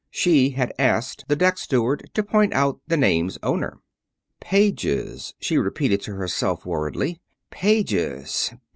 She 0.09 0.49
had 0.53 0.73
asked 0.79 1.25
the 1.27 1.35
deck 1.35 1.59
steward 1.59 2.09
to 2.15 2.23
point 2.23 2.53
out 2.53 2.81
the 2.87 2.97
name's 2.97 3.37
owner. 3.43 3.77
"Pages," 4.39 5.35
she 5.39 5.59
repeated 5.59 6.01
to 6.01 6.15
herself, 6.15 6.65
worriedly, 6.65 7.21
"Pages? 7.51 8.49